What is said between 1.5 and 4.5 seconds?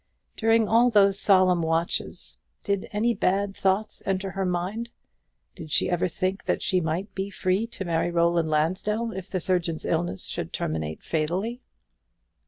watches did any bad thoughts enter her